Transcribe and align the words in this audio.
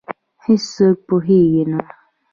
هیڅوک 0.45 0.97
پوهېږې 1.07 1.63
نه، 1.71 1.79